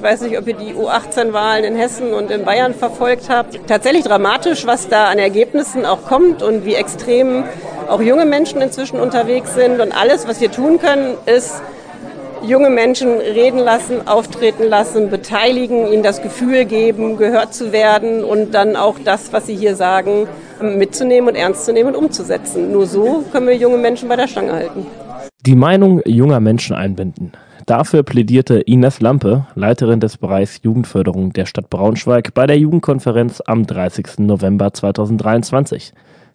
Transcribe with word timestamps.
Ich 0.00 0.04
weiß 0.04 0.22
nicht, 0.22 0.38
ob 0.38 0.46
ihr 0.46 0.54
die 0.54 0.72
U18-Wahlen 0.72 1.62
in 1.62 1.76
Hessen 1.76 2.14
und 2.14 2.30
in 2.30 2.46
Bayern 2.46 2.72
verfolgt 2.72 3.28
habt. 3.28 3.58
Tatsächlich 3.66 4.02
dramatisch, 4.02 4.64
was 4.64 4.88
da 4.88 5.08
an 5.08 5.18
Ergebnissen 5.18 5.84
auch 5.84 6.06
kommt 6.06 6.42
und 6.42 6.64
wie 6.64 6.72
extrem 6.72 7.44
auch 7.86 8.00
junge 8.00 8.24
Menschen 8.24 8.62
inzwischen 8.62 8.98
unterwegs 8.98 9.54
sind. 9.54 9.78
Und 9.78 9.92
alles, 9.92 10.26
was 10.26 10.40
wir 10.40 10.50
tun 10.50 10.78
können, 10.78 11.18
ist 11.26 11.60
junge 12.42 12.70
Menschen 12.70 13.18
reden 13.18 13.58
lassen, 13.58 14.08
auftreten 14.08 14.64
lassen, 14.64 15.10
beteiligen, 15.10 15.92
ihnen 15.92 16.02
das 16.02 16.22
Gefühl 16.22 16.64
geben, 16.64 17.18
gehört 17.18 17.52
zu 17.52 17.70
werden 17.70 18.24
und 18.24 18.54
dann 18.54 18.76
auch 18.76 18.96
das, 19.04 19.34
was 19.34 19.48
sie 19.48 19.54
hier 19.54 19.76
sagen, 19.76 20.28
mitzunehmen 20.62 21.28
und 21.28 21.34
ernst 21.34 21.66
zu 21.66 21.74
nehmen 21.74 21.94
und 21.94 22.04
umzusetzen. 22.06 22.72
Nur 22.72 22.86
so 22.86 23.22
können 23.32 23.48
wir 23.48 23.56
junge 23.56 23.76
Menschen 23.76 24.08
bei 24.08 24.16
der 24.16 24.28
Stange 24.28 24.52
halten. 24.52 24.86
Die 25.44 25.56
Meinung 25.56 26.00
junger 26.06 26.40
Menschen 26.40 26.74
einbinden. 26.74 27.32
Dafür 27.70 28.02
plädierte 28.02 28.58
Ines 28.58 29.00
Lampe, 29.00 29.46
Leiterin 29.54 30.00
des 30.00 30.16
Bereichs 30.16 30.58
Jugendförderung 30.64 31.32
der 31.32 31.46
Stadt 31.46 31.70
Braunschweig, 31.70 32.34
bei 32.34 32.48
der 32.48 32.58
Jugendkonferenz 32.58 33.40
am 33.46 33.64
30. 33.64 34.18
November 34.18 34.72
2023. 34.72 35.92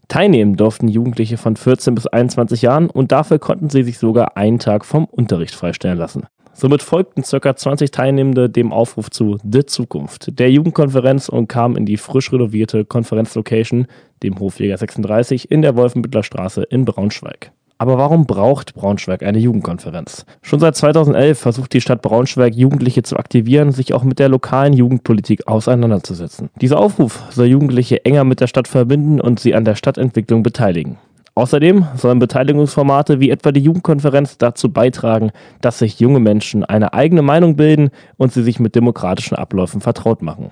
Teilnehmen 0.07 0.55
durften 0.55 0.87
Jugendliche 0.87 1.35
von 1.35 1.57
14 1.57 1.93
bis 1.93 2.07
21 2.07 2.61
Jahren 2.61 2.89
und 2.89 3.11
dafür 3.11 3.37
konnten 3.37 3.69
sie 3.69 3.83
sich 3.83 3.97
sogar 3.97 4.37
einen 4.37 4.59
Tag 4.59 4.85
vom 4.85 5.03
Unterricht 5.03 5.55
freistellen 5.55 5.97
lassen. 5.97 6.25
Somit 6.53 6.81
folgten 6.81 7.23
ca. 7.23 7.53
20 7.53 7.91
Teilnehmende 7.91 8.49
dem 8.49 8.71
Aufruf 8.71 9.09
zu 9.09 9.37
The 9.43 9.65
Zukunft 9.65 10.39
der 10.39 10.49
Jugendkonferenz 10.49 11.27
und 11.27 11.49
kamen 11.49 11.75
in 11.75 11.85
die 11.85 11.97
frisch 11.97 12.31
renovierte 12.31 12.85
Konferenzlocation, 12.85 13.87
dem 14.23 14.39
Hofjäger 14.39 14.77
36 14.77 15.51
in 15.51 15.61
der 15.61 15.75
Wolfenbüttler 15.75 16.23
Straße 16.23 16.63
in 16.63 16.85
Braunschweig. 16.85 17.51
Aber 17.77 17.97
warum 17.97 18.25
braucht 18.25 18.73
Braunschweig 18.73 19.21
eine 19.21 19.39
Jugendkonferenz? 19.39 20.25
Schon 20.41 20.59
seit 20.59 20.77
2011 20.77 21.37
versucht 21.37 21.73
die 21.73 21.81
Stadt 21.81 22.01
Braunschweig, 22.01 22.55
Jugendliche 22.55 23.03
zu 23.03 23.17
aktivieren, 23.17 23.71
sich 23.71 23.93
auch 23.93 24.03
mit 24.03 24.19
der 24.19 24.29
lokalen 24.29 24.73
Jugendpolitik 24.73 25.47
auseinanderzusetzen. 25.47 26.49
Dieser 26.61 26.79
Aufruf 26.79 27.23
soll 27.31 27.47
Jugendliche 27.47 28.05
enger 28.05 28.23
mit 28.23 28.39
der 28.39 28.47
Stadt 28.47 28.69
verbinden 28.69 29.19
und 29.19 29.39
sie 29.39 29.55
an 29.55 29.65
der 29.65 29.75
Stadtentwicklung 29.75 30.41
beteiligen. 30.41 30.97
Außerdem 31.37 31.85
sollen 31.97 32.19
Beteiligungsformate 32.19 33.19
wie 33.19 33.29
etwa 33.29 33.51
die 33.51 33.59
Jugendkonferenz 33.59 34.37
dazu 34.37 34.71
beitragen, 34.71 35.31
dass 35.59 35.79
sich 35.79 35.99
junge 35.99 36.21
Menschen 36.21 36.63
eine 36.63 36.93
eigene 36.93 37.21
Meinung 37.21 37.57
bilden 37.57 37.89
und 38.15 38.31
sie 38.31 38.41
sich 38.41 38.61
mit 38.61 38.73
demokratischen 38.73 39.35
Abläufen 39.35 39.81
vertraut 39.81 40.21
machen. 40.21 40.51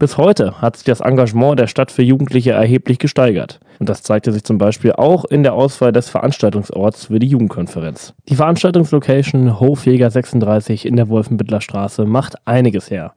Bis 0.00 0.18
heute 0.18 0.60
hat 0.60 0.76
sich 0.76 0.86
das 0.86 0.98
Engagement 0.98 1.60
der 1.60 1.68
Stadt 1.68 1.92
für 1.92 2.02
Jugendliche 2.02 2.50
erheblich 2.50 2.98
gesteigert. 2.98 3.60
Und 3.78 3.88
das 3.88 4.02
zeigte 4.02 4.32
sich 4.32 4.42
zum 4.42 4.58
Beispiel 4.58 4.90
auch 4.94 5.24
in 5.24 5.44
der 5.44 5.54
Auswahl 5.54 5.92
des 5.92 6.08
Veranstaltungsorts 6.08 7.06
für 7.06 7.20
die 7.20 7.28
Jugendkonferenz. 7.28 8.12
Die 8.28 8.34
Veranstaltungslocation 8.34 9.60
Hofjäger 9.60 10.10
36 10.10 10.84
in 10.84 10.96
der 10.96 11.08
Wolfenbittler 11.08 11.60
Straße 11.60 12.06
macht 12.06 12.44
einiges 12.44 12.90
her. 12.90 13.12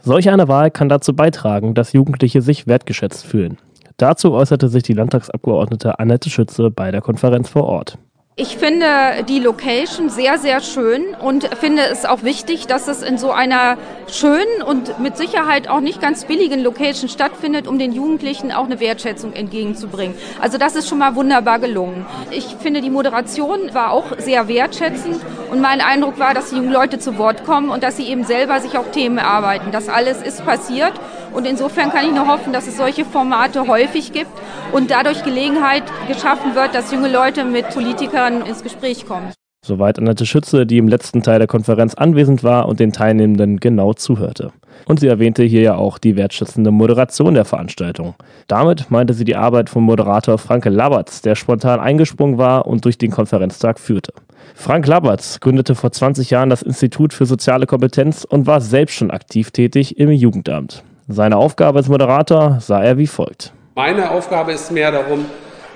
Solch 0.00 0.30
eine 0.30 0.48
Wahl 0.48 0.70
kann 0.70 0.88
dazu 0.88 1.14
beitragen, 1.14 1.74
dass 1.74 1.92
Jugendliche 1.92 2.40
sich 2.40 2.66
wertgeschätzt 2.66 3.26
fühlen. 3.26 3.58
Dazu 3.96 4.32
äußerte 4.32 4.68
sich 4.68 4.82
die 4.82 4.94
Landtagsabgeordnete 4.94 5.98
Annette 5.98 6.30
Schütze 6.30 6.70
bei 6.70 6.90
der 6.90 7.00
Konferenz 7.00 7.48
vor 7.48 7.64
Ort. 7.64 7.98
Ich 8.34 8.56
finde 8.56 8.86
die 9.28 9.40
Location 9.40 10.08
sehr, 10.08 10.38
sehr 10.38 10.62
schön 10.62 11.14
und 11.20 11.44
finde 11.58 11.82
es 11.82 12.06
auch 12.06 12.22
wichtig, 12.22 12.66
dass 12.66 12.88
es 12.88 13.02
in 13.02 13.18
so 13.18 13.30
einer 13.30 13.76
schönen 14.10 14.62
und 14.66 14.98
mit 15.00 15.18
Sicherheit 15.18 15.68
auch 15.68 15.80
nicht 15.80 16.00
ganz 16.00 16.24
billigen 16.24 16.62
Location 16.62 17.10
stattfindet, 17.10 17.68
um 17.68 17.78
den 17.78 17.92
Jugendlichen 17.92 18.50
auch 18.50 18.64
eine 18.64 18.80
Wertschätzung 18.80 19.34
entgegenzubringen. 19.34 20.16
Also 20.40 20.56
das 20.56 20.76
ist 20.76 20.88
schon 20.88 20.96
mal 20.96 21.14
wunderbar 21.14 21.58
gelungen. 21.58 22.06
Ich 22.30 22.56
finde, 22.58 22.80
die 22.80 22.88
Moderation 22.88 23.74
war 23.74 23.90
auch 23.90 24.16
sehr 24.16 24.48
wertschätzend 24.48 25.20
und 25.50 25.60
mein 25.60 25.82
Eindruck 25.82 26.18
war, 26.18 26.32
dass 26.32 26.48
die 26.48 26.56
jungen 26.56 26.72
Leute 26.72 26.98
zu 26.98 27.18
Wort 27.18 27.44
kommen 27.44 27.68
und 27.68 27.82
dass 27.82 27.98
sie 27.98 28.08
eben 28.08 28.24
selber 28.24 28.60
sich 28.60 28.78
auch 28.78 28.90
Themen 28.92 29.18
erarbeiten. 29.18 29.72
Das 29.72 29.90
alles 29.90 30.22
ist 30.22 30.42
passiert 30.42 30.94
und 31.32 31.46
insofern 31.46 31.90
kann 31.90 32.06
ich 32.06 32.12
nur 32.12 32.26
hoffen, 32.26 32.52
dass 32.52 32.66
es 32.66 32.76
solche 32.76 33.04
Formate 33.04 33.66
häufig 33.66 34.12
gibt 34.12 34.30
und 34.72 34.90
dadurch 34.90 35.22
Gelegenheit 35.24 35.84
geschaffen 36.08 36.54
wird, 36.54 36.74
dass 36.74 36.92
junge 36.92 37.10
Leute 37.10 37.44
mit 37.44 37.68
Politikern 37.70 38.42
ins 38.42 38.62
Gespräch 38.62 39.06
kommen. 39.06 39.32
Soweit 39.64 39.96
Annette 39.96 40.26
Schütze, 40.26 40.66
die 40.66 40.78
im 40.78 40.88
letzten 40.88 41.22
Teil 41.22 41.38
der 41.38 41.46
Konferenz 41.46 41.94
anwesend 41.94 42.42
war 42.42 42.66
und 42.68 42.80
den 42.80 42.92
Teilnehmenden 42.92 43.60
genau 43.60 43.92
zuhörte. 43.92 44.50
Und 44.86 44.98
sie 44.98 45.06
erwähnte 45.06 45.44
hier 45.44 45.62
ja 45.62 45.74
auch 45.76 45.98
die 45.98 46.16
wertschätzende 46.16 46.72
Moderation 46.72 47.34
der 47.34 47.44
Veranstaltung. 47.44 48.14
Damit 48.48 48.90
meinte 48.90 49.14
sie 49.14 49.24
die 49.24 49.36
Arbeit 49.36 49.70
von 49.70 49.84
Moderator 49.84 50.38
Franke 50.38 50.68
Laberts, 50.68 51.22
der 51.22 51.36
spontan 51.36 51.78
eingesprungen 51.78 52.38
war 52.38 52.66
und 52.66 52.84
durch 52.84 52.98
den 52.98 53.12
Konferenztag 53.12 53.78
führte. 53.78 54.12
Frank 54.56 54.88
Laberts 54.88 55.38
gründete 55.38 55.76
vor 55.76 55.92
20 55.92 56.30
Jahren 56.30 56.50
das 56.50 56.62
Institut 56.62 57.12
für 57.12 57.26
soziale 57.26 57.66
Kompetenz 57.66 58.24
und 58.24 58.48
war 58.48 58.60
selbst 58.60 58.96
schon 58.96 59.12
aktiv 59.12 59.52
tätig 59.52 59.96
im 59.96 60.10
Jugendamt. 60.10 60.82
Seine 61.12 61.36
Aufgabe 61.36 61.78
als 61.78 61.88
Moderator 61.88 62.56
sah 62.60 62.82
er 62.82 62.96
wie 62.96 63.06
folgt. 63.06 63.52
Meine 63.74 64.10
Aufgabe 64.10 64.52
ist 64.52 64.72
mehr 64.72 64.90
darum, 64.90 65.26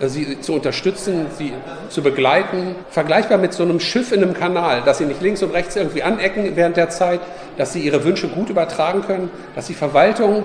sie 0.00 0.40
zu 0.40 0.54
unterstützen, 0.54 1.26
sie 1.36 1.52
zu 1.90 2.02
begleiten, 2.02 2.74
vergleichbar 2.88 3.36
mit 3.36 3.52
so 3.52 3.62
einem 3.62 3.78
Schiff 3.78 4.12
in 4.12 4.22
einem 4.22 4.32
Kanal, 4.32 4.82
dass 4.82 4.98
sie 4.98 5.04
nicht 5.04 5.20
links 5.20 5.42
und 5.42 5.52
rechts 5.52 5.76
irgendwie 5.76 6.02
anecken 6.02 6.56
während 6.56 6.78
der 6.78 6.88
Zeit, 6.88 7.20
dass 7.58 7.74
sie 7.74 7.80
ihre 7.80 8.04
Wünsche 8.04 8.28
gut 8.28 8.48
übertragen 8.48 9.02
können, 9.02 9.30
dass 9.54 9.66
sie 9.66 9.74
Verwaltung 9.74 10.44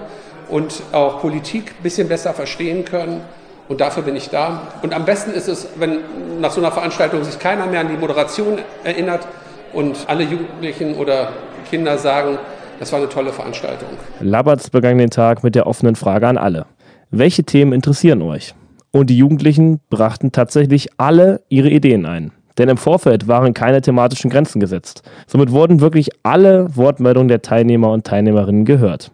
und 0.50 0.82
auch 0.92 1.22
Politik 1.22 1.72
ein 1.80 1.84
bisschen 1.84 2.10
besser 2.10 2.34
verstehen 2.34 2.84
können. 2.84 3.22
Und 3.70 3.80
dafür 3.80 4.04
bin 4.04 4.18
ich 4.18 4.30
da. 4.30 4.64
Und 4.82 4.94
am 4.94 5.06
besten 5.06 5.32
ist 5.32 5.48
es, 5.48 5.70
wenn 5.78 6.00
nach 6.42 6.52
so 6.52 6.60
einer 6.60 6.74
Veranstaltung 6.74 7.24
sich 7.24 7.40
keiner 7.40 7.66
mehr 7.66 7.80
an 7.80 7.88
die 7.88 7.98
Moderation 7.98 8.60
erinnert 8.84 9.26
und 9.72 9.98
alle 10.08 10.24
Jugendlichen 10.24 10.96
oder 10.96 11.30
Kinder 11.70 11.98
sagen, 11.98 12.38
das 12.82 12.92
war 12.92 12.98
eine 12.98 13.10
tolle 13.10 13.32
Veranstaltung. 13.32 13.90
Laberts 14.22 14.72
begann 14.72 14.98
den 14.98 15.12
Tag 15.12 15.44
mit 15.44 15.54
der 15.54 15.68
offenen 15.68 15.96
Frage 15.96 16.28
an 16.28 16.40
alle. 16.40 16.66
Welche 17.12 17.44
Themen 17.44 17.74
interessieren 17.74 18.24
euch? 18.24 18.56
Und 18.90 19.12
die 19.12 19.18
Jugendlichen 19.18 19.80
brachten 19.92 20.32
tatsächlich 20.32 20.90
alle 20.98 21.44
ihre 21.48 21.70
Ideen 21.70 22.08
ein. 22.08 22.32
Denn 22.58 22.70
im 22.70 22.78
Vorfeld 22.78 23.28
waren 23.28 23.54
keine 23.54 23.82
thematischen 23.82 24.32
Grenzen 24.32 24.60
gesetzt. 24.60 25.04
Somit 25.28 25.52
wurden 25.52 25.80
wirklich 25.80 26.10
alle 26.24 26.76
Wortmeldungen 26.76 27.28
der 27.28 27.44
Teilnehmer 27.44 27.92
und 27.92 28.08
Teilnehmerinnen 28.08 28.66
gehört. 28.66 29.12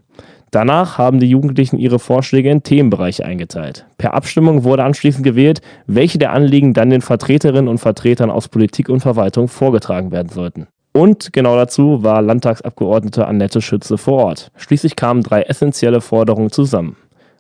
Danach 0.52 0.98
haben 0.98 1.20
die 1.20 1.30
Jugendlichen 1.30 1.78
ihre 1.78 2.00
Vorschläge 2.00 2.50
in 2.50 2.64
Themenbereiche 2.64 3.26
eingeteilt. 3.26 3.86
Per 3.98 4.14
Abstimmung 4.14 4.64
wurde 4.64 4.86
anschließend 4.86 5.26
gewählt, 5.26 5.60
welche 5.88 6.20
der 6.20 6.32
Anliegen 6.32 6.74
dann 6.74 6.90
den 6.90 7.02
Vertreterinnen 7.02 7.68
und 7.68 7.80
Vertretern 7.80 8.32
aus 8.32 8.48
Politik 8.48 8.88
und 8.88 9.02
Verwaltung 9.02 9.50
vorgetragen 9.50 10.12
werden 10.14 10.30
sollten. 10.30 10.68
Und 10.98 11.32
genau 11.32 11.56
dazu 11.56 12.02
war 12.02 12.24
Landtagsabgeordnete 12.24 13.28
Annette 13.28 13.62
Schütze 13.62 14.00
vor 14.00 14.26
Ort. 14.26 14.52
Schließlich 14.56 14.96
kamen 14.96 15.22
drei 15.22 15.44
essentielle 15.44 16.02
Forderungen 16.02 16.50
zusammen. 16.52 16.96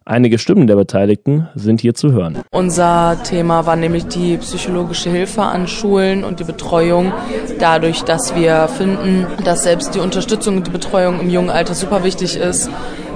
Einige 0.05 0.37
Stimmen 0.37 0.67
der 0.67 0.75
Beteiligten 0.75 1.47
sind 1.55 1.81
hier 1.81 1.95
zu 1.95 2.11
hören. 2.11 2.37
Unser 2.51 3.17
Thema 3.23 3.65
war 3.65 3.75
nämlich 3.75 4.05
die 4.05 4.37
psychologische 4.37 5.09
Hilfe 5.09 5.41
an 5.41 5.67
Schulen 5.67 6.23
und 6.23 6.39
die 6.39 6.43
Betreuung. 6.43 7.11
Dadurch, 7.57 8.03
dass 8.03 8.35
wir 8.35 8.67
finden, 8.67 9.25
dass 9.43 9.63
selbst 9.63 9.95
die 9.95 10.01
Unterstützung 10.01 10.57
und 10.57 10.67
die 10.67 10.71
Betreuung 10.71 11.19
im 11.19 11.31
jungen 11.31 11.49
Alter 11.49 11.73
super 11.73 12.03
wichtig 12.03 12.37
ist 12.37 12.69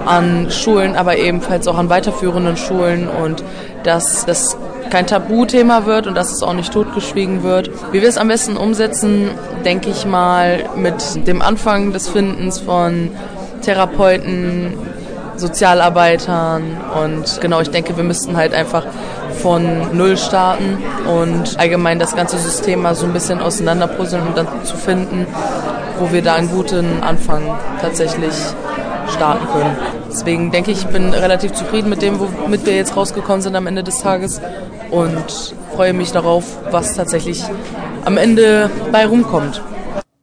an 0.06 0.50
Schulen, 0.52 0.96
aber 0.96 1.18
ebenfalls 1.18 1.68
auch 1.68 1.78
an 1.78 1.90
weiterführenden 1.90 2.58
Schulen 2.58 3.08
und 3.08 3.44
dass 3.84 4.26
das 4.26 4.58
kein 4.90 5.08
Tabuthema 5.08 5.86
wird 5.86 6.06
und 6.06 6.16
dass 6.16 6.32
es 6.32 6.44
auch 6.44 6.54
nicht 6.54 6.74
totgeschwiegen 6.74 7.44
wird. 7.44 7.72
Wie 7.92 8.02
wir 8.02 8.10
es 8.10 8.18
am 8.18 8.28
besten 8.28 8.58
umsetzen, 8.58 9.30
denke 9.66 9.90
ich 9.90 10.06
mal, 10.06 10.66
mit 10.76 11.28
dem 11.28 11.42
Anfang 11.42 11.94
des 11.94 12.10
Findens 12.10 12.60
von 12.60 13.10
Therapeuten, 13.62 14.74
Sozialarbeitern 15.38 16.64
und 17.04 17.42
genau, 17.42 17.62
ich 17.62 17.70
denke, 17.70 17.96
wir 17.98 18.04
müssten 18.04 18.36
halt 18.38 18.54
einfach 18.54 18.86
von 19.42 19.98
Null 19.98 20.18
starten 20.18 20.78
und 21.08 21.58
allgemein 21.60 21.98
das 21.98 22.16
ganze 22.16 22.38
System 22.38 22.82
mal 22.84 22.96
so 22.96 23.06
ein 23.06 23.14
bisschen 23.14 23.40
auseinanderpuzzeln 23.40 24.28
und 24.28 24.38
dann 24.38 24.48
zu 24.64 24.76
finden, 24.76 25.26
wo 26.00 26.12
wir 26.12 26.22
da 26.22 26.36
einen 26.36 26.50
guten 26.50 27.02
Anfang 27.02 27.44
tatsächlich 27.82 28.34
starten 29.12 29.48
können. 29.48 29.76
Deswegen 30.10 30.52
denke 30.52 30.72
ich, 30.72 30.86
ich 30.86 30.88
bin 30.88 31.14
relativ 31.14 31.54
zufrieden 31.54 31.90
mit 31.90 32.02
dem, 32.02 32.20
womit 32.20 32.66
wir 32.66 32.76
jetzt 32.76 32.96
rausgekommen 32.96 33.42
sind 33.42 33.56
am 33.56 33.68
Ende 33.68 33.84
des 33.84 34.00
Tages 34.00 34.42
und 34.90 35.56
freue 35.76 35.94
mich 35.94 36.12
darauf, 36.12 36.58
was 36.72 36.96
tatsächlich 36.96 37.44
am 38.06 38.18
Ende 38.18 38.70
bei 38.92 39.06
rumkommt. 39.06 39.62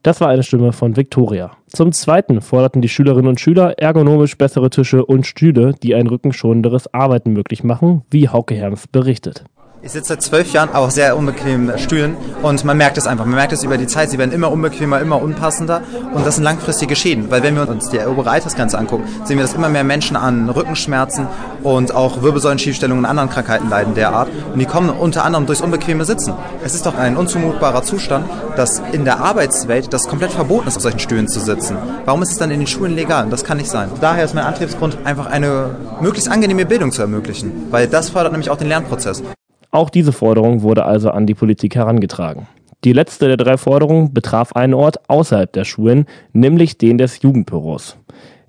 Das 0.03 0.21
war 0.21 0.29
eine 0.29 0.43
Stimme 0.43 0.71
von 0.71 0.95
Victoria. 0.95 1.51
Zum 1.67 1.91
Zweiten 1.91 2.41
forderten 2.41 2.81
die 2.81 2.87
Schülerinnen 2.87 3.27
und 3.27 3.39
Schüler 3.39 3.77
ergonomisch 3.77 4.37
bessere 4.37 4.69
Tische 4.69 5.05
und 5.05 5.27
Stühle, 5.27 5.73
die 5.83 5.93
ein 5.93 6.07
rückenschonenderes 6.07 6.93
Arbeiten 6.93 7.33
möglich 7.33 7.63
machen, 7.63 8.03
wie 8.09 8.29
Hauke 8.29 8.55
Herms 8.55 8.87
berichtet. 8.87 9.43
Ich 9.81 9.93
sitze 9.93 10.09
seit 10.09 10.21
zwölf 10.21 10.51
Jahren 10.51 10.75
auf 10.75 10.91
sehr 10.91 11.15
unbequemen 11.15 11.79
Stühlen 11.79 12.17
und 12.41 12.65
man 12.65 12.75
merkt 12.75 12.97
es 12.97 13.07
einfach. 13.07 13.23
Man 13.23 13.35
merkt 13.35 13.53
es 13.53 13.63
über 13.63 13.77
die 13.77 13.87
Zeit. 13.87 14.09
Sie 14.09 14.17
werden 14.17 14.33
immer 14.33 14.51
unbequemer, 14.51 14.99
immer 14.99 15.21
unpassender 15.21 15.81
und 16.13 16.27
das 16.27 16.35
sind 16.35 16.43
langfristige 16.43 16.97
Schäden. 16.97 17.31
Weil 17.31 17.43
wenn 17.43 17.55
wir 17.55 17.67
uns 17.67 17.89
die 17.89 17.99
obere 17.99 18.29
Altersgrenze 18.29 18.77
angucken, 18.77 19.05
sehen 19.23 19.37
wir, 19.37 19.45
dass 19.45 19.53
immer 19.53 19.69
mehr 19.69 19.85
Menschen 19.85 20.17
an 20.17 20.49
Rückenschmerzen 20.49 21.27
und 21.63 21.95
auch 21.95 22.21
Wirbelsäulenschiefstellungen 22.21 23.05
und 23.05 23.09
anderen 23.09 23.29
Krankheiten 23.29 23.69
leiden 23.69 23.95
derart. 23.95 24.27
Und 24.51 24.59
die 24.59 24.65
kommen 24.65 24.89
unter 24.89 25.23
anderem 25.23 25.45
durchs 25.45 25.61
unbequeme 25.61 26.03
Sitzen. 26.03 26.33
Es 26.61 26.75
ist 26.75 26.85
doch 26.85 26.97
ein 26.97 27.15
unzumutbarer 27.15 27.81
Zustand, 27.81 28.25
dass 28.57 28.81
in 28.91 29.05
der 29.05 29.21
Arbeitswelt 29.21 29.93
das 29.93 30.09
komplett 30.09 30.33
verboten 30.33 30.67
ist, 30.67 30.75
auf 30.75 30.83
solchen 30.83 30.99
Stühlen 30.99 31.29
zu 31.29 31.39
sitzen. 31.39 31.77
Warum 32.03 32.21
ist 32.21 32.31
es 32.31 32.37
dann 32.37 32.51
in 32.51 32.59
den 32.59 32.67
Schulen 32.67 32.95
legal? 32.95 33.27
Das 33.29 33.45
kann 33.45 33.57
nicht 33.57 33.69
sein. 33.69 33.89
Daher 34.01 34.25
ist 34.25 34.35
mein 34.35 34.43
Antriebsgrund, 34.43 34.97
einfach 35.05 35.27
eine 35.27 35.77
möglichst 36.01 36.29
angenehme 36.29 36.65
Bildung 36.65 36.91
zu 36.91 37.01
ermöglichen. 37.01 37.67
Weil 37.71 37.87
das 37.87 38.09
fördert 38.09 38.33
nämlich 38.33 38.49
auch 38.49 38.57
den 38.57 38.67
Lernprozess. 38.67 39.23
Auch 39.71 39.89
diese 39.89 40.11
Forderung 40.11 40.61
wurde 40.63 40.85
also 40.85 41.11
an 41.11 41.27
die 41.27 41.35
Politik 41.35 41.75
herangetragen. 41.75 42.47
Die 42.83 42.93
letzte 42.93 43.27
der 43.27 43.37
drei 43.37 43.57
Forderungen 43.57 44.13
betraf 44.13 44.53
einen 44.53 44.73
Ort 44.73 45.09
außerhalb 45.09 45.51
der 45.51 45.65
Schulen, 45.65 46.05
nämlich 46.33 46.77
den 46.77 46.97
des 46.97 47.21
Jugendbüros. 47.21 47.97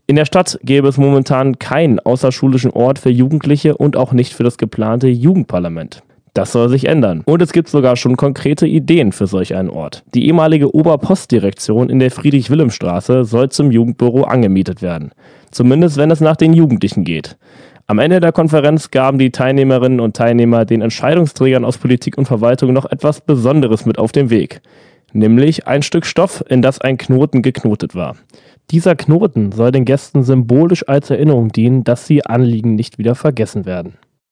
In 0.07 0.17
der 0.17 0.25
Stadt 0.25 0.59
gäbe 0.63 0.89
es 0.89 0.97
momentan 0.97 1.59
keinen 1.59 2.01
außerschulischen 2.01 2.71
Ort 2.71 2.99
für 2.99 3.11
Jugendliche 3.11 3.77
und 3.77 3.97
auch 3.97 4.13
nicht 4.13 4.33
für 4.33 4.45
das 4.45 4.57
geplante 4.57 5.09
Jugendparlament. 5.09 6.03
Das 6.35 6.53
soll 6.53 6.69
sich 6.69 6.87
ändern. 6.87 7.23
Und 7.27 7.43
es 7.43 7.53
gibt 7.53 7.69
sogar 7.69 7.97
schon 7.97 8.17
konkrete 8.17 8.67
Ideen 8.67 9.13
für 9.13 9.27
solch 9.27 9.55
einen 9.55 9.69
Ort. 9.69 10.05
Die 10.15 10.27
ehemalige 10.27 10.75
Oberpostdirektion 10.75 11.91
in 11.91 11.99
der 11.99 12.11
Friedrich-Wilhelm-Straße 12.11 13.25
soll 13.25 13.49
zum 13.51 13.73
Jugendbüro 13.73 14.23
angemietet 14.23 14.81
werden. 14.81 15.11
Zumindest 15.51 15.97
wenn 15.97 16.11
es 16.11 16.21
nach 16.21 16.37
den 16.37 16.53
Jugendlichen 16.53 17.05
geht. 17.05 17.37
Am 17.91 17.99
Ende 17.99 18.21
der 18.21 18.31
Konferenz 18.31 18.93
gaben 18.93 19.19
die 19.19 19.33
Teilnehmerinnen 19.33 19.99
und 19.99 20.15
Teilnehmer 20.15 20.65
den 20.65 20.81
Entscheidungsträgern 20.81 21.65
aus 21.65 21.77
Politik 21.77 22.17
und 22.17 22.27
Verwaltung 22.27 22.73
noch 22.73 22.89
etwas 22.89 23.21
Besonderes 23.21 23.85
mit 23.85 23.99
auf 23.99 24.13
den 24.13 24.31
Weg. 24.31 24.61
Nämlich 25.13 25.67
ein 25.67 25.83
Stück 25.83 26.07
Stoff, 26.07 26.45
in 26.49 26.63
das 26.63 26.81
ein 26.81 26.99
Knoten 26.99 27.43
geknotet 27.43 27.97
war. 27.97 28.15
Dieser 28.71 28.95
Knoten 28.95 29.51
soll 29.51 29.73
den 29.73 29.87
Gästen 29.87 30.23
symbolisch 30.23 30.89
als 30.89 31.11
Erinnerung 31.11 31.49
dienen, 31.49 31.83
dass 31.83 32.07
sie 32.07 32.25
Anliegen 32.25 32.77
nicht 32.77 32.99
wieder 32.99 33.17
vergessen 33.17 33.67
werden. 33.67 33.95